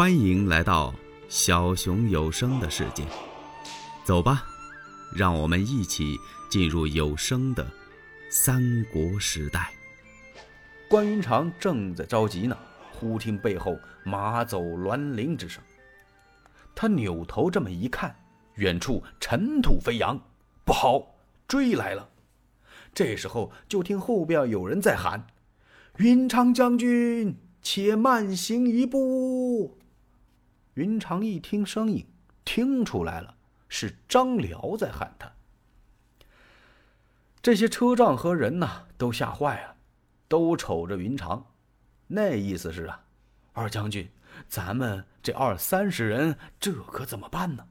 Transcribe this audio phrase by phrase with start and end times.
[0.00, 0.94] 欢迎来到
[1.28, 3.04] 小熊有声的世界，
[4.02, 4.46] 走吧，
[5.14, 6.16] 让我们一起
[6.48, 7.66] 进入有声的
[8.30, 9.70] 三国时代。
[10.88, 12.56] 关云长正在着急呢，
[12.90, 15.62] 忽听背后马走銮铃之声。
[16.74, 18.16] 他扭头这么一看，
[18.54, 20.18] 远处尘土飞扬，
[20.64, 21.14] 不好，
[21.46, 22.08] 追来了！
[22.94, 25.26] 这时候就听后边有人在喊
[26.00, 29.76] ：“云长将军，且慢行一步。”
[30.74, 32.06] 云长一听声音，
[32.44, 33.34] 听出来了，
[33.68, 35.30] 是张辽在喊他。
[37.42, 39.74] 这些车仗和人呐，都吓坏了，
[40.28, 41.44] 都瞅着云长，
[42.06, 43.02] 那意思是啊，
[43.52, 44.08] 二将军，
[44.46, 47.66] 咱们这二三十人，这可怎么办呢？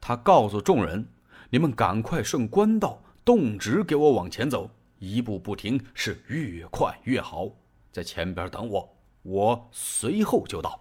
[0.00, 1.06] 他告诉众人
[1.50, 7.50] ：“你们赶快顺官道，动直给我往前走，一步不停，是越快越好。
[7.90, 10.80] 在前边等我，我随后就到。”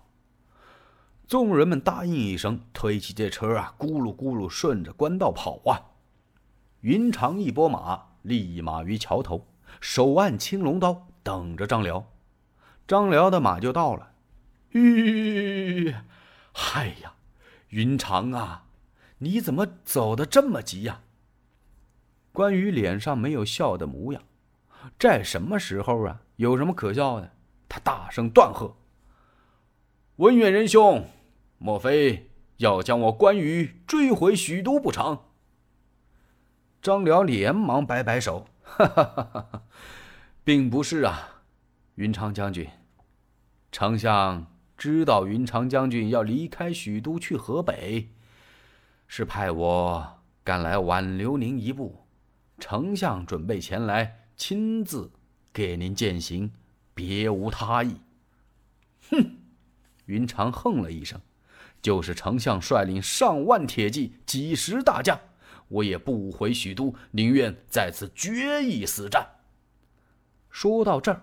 [1.28, 5.82] 众人们答应一声，推起这车啊，咕噜咕噜顺着官道跑啊。
[6.82, 9.48] 云长一拨马，立马于桥头，
[9.82, 12.12] 手按青龙刀，等着张辽。
[12.88, 14.12] 张辽的马就到了。
[14.70, 15.95] 吁，
[16.54, 17.14] 嗨呀，
[17.70, 18.66] 云长啊，
[19.17, 21.02] 你怎么走的这么急呀？
[22.32, 24.22] 关羽脸上没有笑的模样。
[25.00, 26.22] 这什么时候啊？
[26.36, 27.32] 有什么可笑的？
[27.67, 28.76] 他大声断喝
[30.17, 31.08] ：“文远仁兄！”
[31.58, 35.19] 莫非要将我关羽追回许都不成？
[36.81, 39.63] 张辽连忙摆摆手：“哈哈哈哈
[40.43, 41.43] 并不是啊，
[41.95, 42.67] 云长将军。
[43.71, 44.45] 丞相
[44.77, 48.09] 知道云长将军要离开许都去河北，
[49.08, 52.05] 是派我赶来挽留您一步。
[52.59, 55.11] 丞相准备前来亲自
[55.52, 56.53] 给您践行，
[56.93, 58.02] 别无他意。”
[59.09, 59.34] 哼！
[60.06, 61.20] 云长哼了一声。
[61.81, 65.20] 就是丞相率领上万铁骑、几十大将，
[65.67, 69.27] 我也不回许都，宁愿在此决一死战。
[70.49, 71.21] 说到这儿，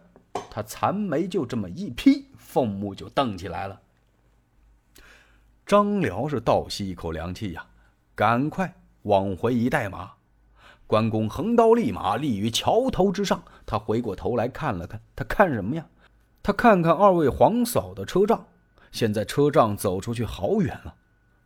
[0.49, 3.81] 他残眉就这么一劈，凤目就瞪起来了。
[5.67, 7.67] 张辽是倒吸一口凉气呀，
[8.15, 8.73] 赶快
[9.03, 10.13] 往回一带马。
[10.87, 15.85] 关公横刀立马立于桥头之上，他回过头来看了看，他看什么呀？
[16.41, 18.47] 他看看二位皇嫂的车仗。
[18.93, 20.95] 现在车仗走出去好远了，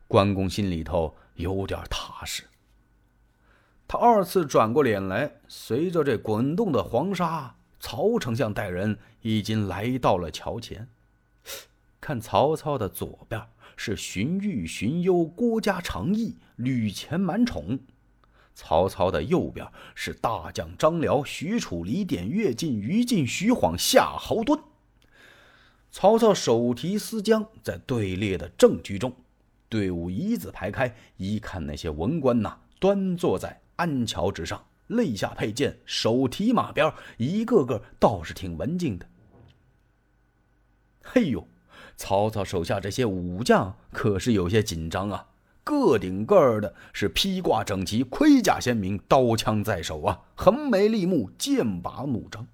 [0.06, 2.42] 关公心里头有点踏实。
[3.88, 10.88] 他二次转过脸来，随着这滚动的黄沙，曹丞相带人已经来到了桥前。
[12.00, 13.40] 看曹操的左边
[13.76, 17.78] 是荀彧、荀攸、郭嘉、常毅、吕虔、满宠；
[18.54, 24.60] 曹操的右边是大将张辽、许褚、李典、乐进、于禁、徐晃、夏侯惇。
[25.98, 29.10] 曹操手提丝缰，在队列的正居中，
[29.66, 30.94] 队伍一字排开。
[31.16, 39.06] 一看那些文官呐，端坐在安桥之上，肋下佩剑，手提马鞭，一个个倒是挺文静的。
[41.02, 41.48] 嘿呦，
[41.96, 45.28] 曹操手下这些武将可是有些紧张啊，
[45.64, 52.46] 个顶个的是披挂整齐，盔甲鲜明，刀枪在手啊，横眉立目，剑拔弩张。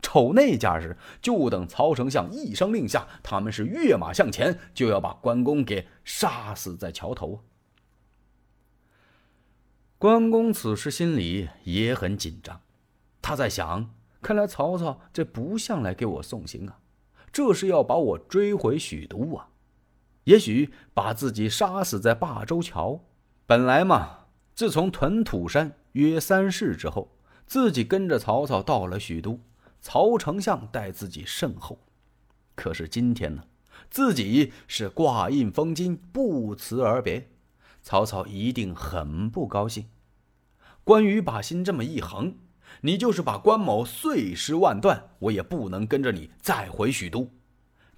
[0.00, 7.44] 瞅那架势，就等曹丞相一声令下，他们是跃马向前，就要把关公给杀死在桥头。
[9.98, 12.60] 关公此时心里也很紧张，
[13.20, 16.78] 他在想：看来曹操这不像来给我送行啊，
[17.30, 19.48] 这是要把我追回许都啊！
[20.24, 23.04] 也许把自己杀死在霸州桥。
[23.46, 27.16] 本来嘛，自从屯土山约三世之后，
[27.46, 29.40] 自己跟着曹操到了许都。
[29.80, 31.78] 曹丞相待自己甚厚，
[32.54, 33.42] 可是今天呢，
[33.88, 37.30] 自己是挂印封金，不辞而别，
[37.82, 39.86] 曹操一定很不高兴。
[40.84, 42.34] 关羽把心这么一横，
[42.82, 47.30] 你就是把关某碎尸万段，我也不能跟着你再回许都。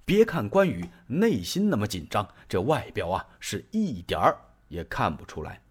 [0.05, 4.37] 别看关羽内心那么紧张，这外表啊是一点儿
[4.67, 5.61] 也看不出来，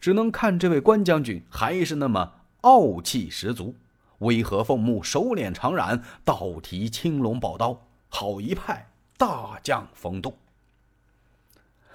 [0.00, 3.76] 只能看这位关将军还是那么傲气十足。
[4.20, 10.38] 威和凤目，手捻长髯，倒提青龙宝刀，好一派大将风度。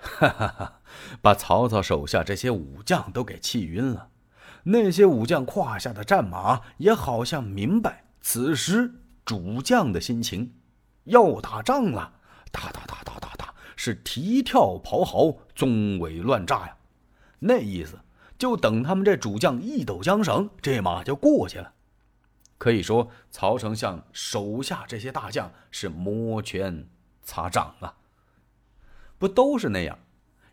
[0.06, 0.82] 哈哈哈！
[1.22, 4.10] 把曹操手下这些武将都给气晕了。
[4.64, 8.94] 那些武将胯下的战马也好像明白此时
[9.24, 10.54] 主将的心情，
[11.06, 12.14] 要打仗了，
[12.52, 16.78] 打打打打打打，是提跳咆哮，鬃尾乱炸呀！
[17.40, 18.00] 那意思
[18.38, 21.72] 就等他们这主将一抖缰绳，这马就过去了。
[22.58, 26.88] 可以说，曹丞相手下这些大将是摩拳
[27.22, 27.98] 擦掌啊。
[29.18, 29.98] 不都是那样？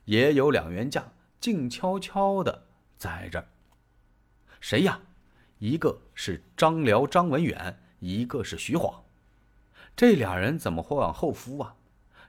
[0.04, 2.66] 也有两员将静悄悄的
[2.98, 3.46] 在这儿。
[4.60, 5.00] 谁呀？
[5.58, 9.04] 一个是张辽、张文远，一个是徐晃。
[9.94, 11.76] 这俩人怎么会往后夫啊？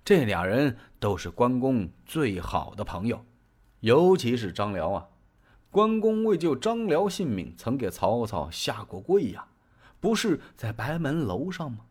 [0.05, 3.25] 这俩人都是关公最好的朋友，
[3.79, 5.07] 尤其是张辽啊。
[5.71, 9.47] 关公为救张辽性命，曾给曹操下过跪呀，
[10.03, 11.85] 不是在白门楼上吗？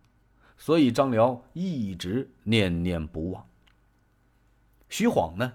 [0.58, 3.48] 所以张辽一直念念不忘。
[4.90, 5.50] 徐晃呢？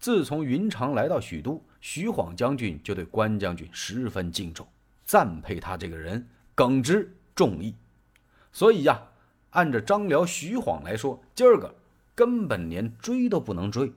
[0.00, 4.66] 自从云长来到许都，徐晃将军就对关将军十分敬重，
[5.04, 7.72] 赞佩他这个人耿直重义。
[8.50, 9.00] 所以呀，
[9.50, 11.72] 按着张辽、徐晃来说，今儿个
[12.16, 13.92] 根本连追都不能追。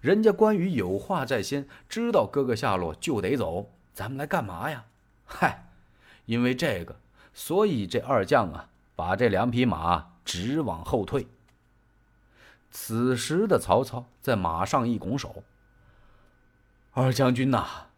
[0.00, 4.86] 人家关羽有话在先，知道哥哥下落就得走，咱们来干嘛呀？
[5.24, 5.70] 嗨，
[6.26, 6.96] 因为这个，
[7.34, 11.26] 所以这二将啊，把这两匹马直往后退。
[12.70, 15.44] 此时的曹操在马上一拱手
[16.94, 17.88] ：“二将军呐，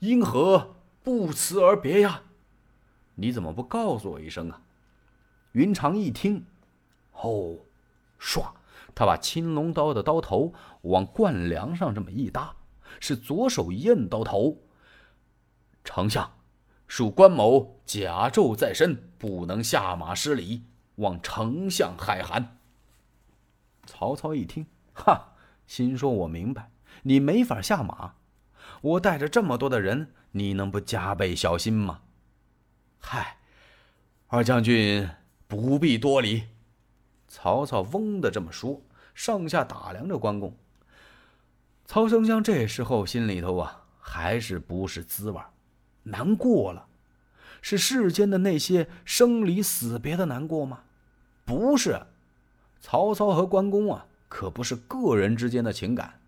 [0.00, 2.22] 因何不辞而别呀？
[3.14, 4.62] 你怎么不告诉我一声啊？”
[5.52, 6.44] 云长一听，
[7.12, 7.58] 哦，
[8.20, 8.52] 唰。
[8.94, 10.52] 他把青龙刀的刀头
[10.82, 12.54] 往冠梁上这么一搭，
[13.00, 14.58] 是左手一刀头。
[15.82, 16.30] 丞相，
[16.88, 20.64] 恕关某甲胄在身，不能下马失礼，
[20.96, 22.58] 望丞相海涵。
[23.86, 25.32] 曹操一听，哈，
[25.66, 26.70] 心说：“我明白，
[27.02, 28.14] 你没法下马。
[28.80, 32.00] 我带着这么多的人，你能不加倍小心吗？”
[33.00, 33.38] 嗨，
[34.28, 35.08] 二将军
[35.48, 36.44] 不必多礼。
[37.26, 38.82] 曹操嗡的这么说，
[39.14, 40.56] 上下打量着关公。
[41.86, 45.40] 曹丞相这时候心里头啊，还是不是滋味
[46.04, 46.86] 难过了，
[47.60, 50.80] 是世间的那些生离死别的难过吗？
[51.44, 52.06] 不是，
[52.80, 56.20] 曹操和关公啊，可不是个人之间的情感。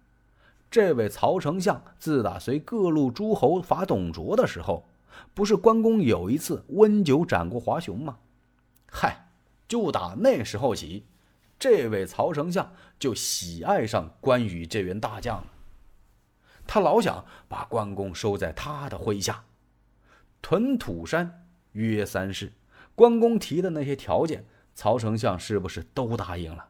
[0.71, 4.87] 这位曹丞相自打随各路诸侯伐董卓的时候，
[5.35, 8.19] 不是关公有一次温酒斩过华雄吗？
[8.91, 9.21] 嗨。
[9.67, 11.07] 就打那时候起，
[11.59, 15.47] 这位曹丞相就喜爱上关羽这员大将了。
[16.67, 19.43] 他老想把关公收在他的麾下，
[20.45, 22.53] 屯土山约三世。
[22.95, 24.45] 关公提的那些条件，
[24.75, 26.67] 曹丞相是不是都答应了？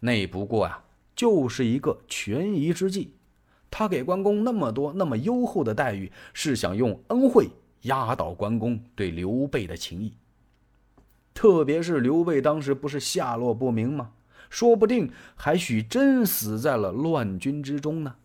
[0.00, 0.82] 那不过呀，
[1.14, 3.12] 就是一个权宜之计。
[3.70, 7.50] 他给关公那么多、那么优厚的待遇，是想用恩惠
[7.82, 10.14] 压倒关公对刘备的情谊。
[11.34, 14.12] 特别是刘备当时不是下落不明吗？
[14.48, 18.16] 说不定还许真死在了乱军之中呢。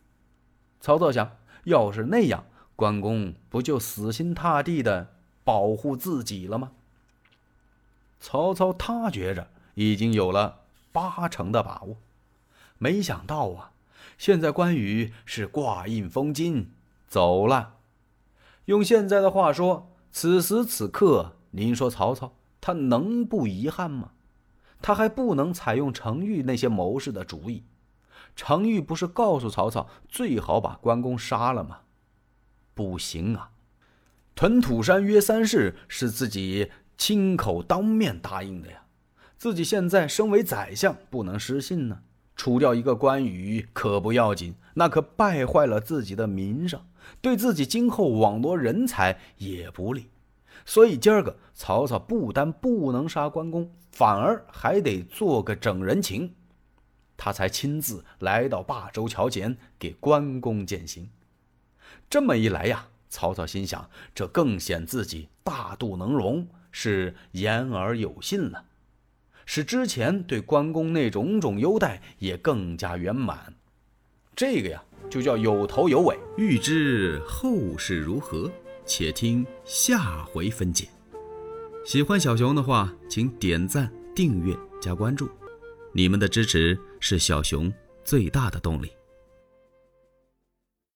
[0.79, 1.29] 曹操想，
[1.65, 2.45] 要是那样，
[2.77, 6.71] 关公不就死心塌地的保护自己了吗？
[8.19, 11.97] 曹操他觉着已经有了八成的把握，
[12.77, 13.71] 没想到啊，
[14.19, 16.71] 现在关羽是挂印封金
[17.07, 17.77] 走了。
[18.65, 22.33] 用现在的话说，此时此刻，您说曹操？
[22.61, 24.11] 他能不遗憾吗？
[24.83, 27.63] 他还不能采用程昱那些谋士的主意。
[28.35, 31.79] 程昱不是告诉曹操最好把关公杀了吗？
[32.77, 33.49] 不行啊！
[34.35, 38.83] 屯土山约三世是自己亲口当面答应的呀。
[39.35, 42.01] 自己现在身为宰相，不能失信呢。
[42.35, 46.79] 除掉一个关羽可不要紧，那可败坏了自己的名声，
[47.19, 50.11] 对自己今后网罗人才也不利。
[50.63, 56.35] 所以今儿个曹操不但不能杀关公，反而还得做个整人情，
[57.15, 61.09] 他才亲自来到霸州桥前给关公践行。
[62.09, 68.65] 这么一来呀，曹操心想，这更显自己大度能容，是言而有信了，
[69.45, 73.53] 使之前对关公那种种优待也更加圆满。
[74.35, 76.17] 这个呀，就叫有头有尾。
[76.37, 78.51] 欲知后事如何？
[78.85, 80.87] 且听下回分解。
[81.85, 85.29] 喜欢小熊的话，请点赞、订阅、加关注，
[85.91, 87.73] 你们的支持是小熊
[88.05, 88.91] 最大的动力。